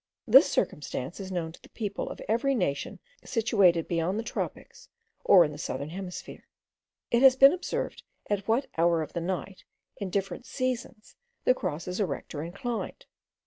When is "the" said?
1.61-1.69, 4.17-4.23, 5.51-5.59, 9.13-9.21, 11.43-11.53